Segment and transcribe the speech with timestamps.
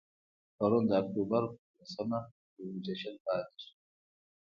[0.57, 2.19] پرون د اکتوبر په لسمه،
[2.53, 3.73] پرزنټیشن وړاندې شو.